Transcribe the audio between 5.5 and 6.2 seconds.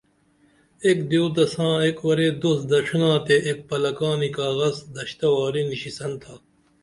نیشیسن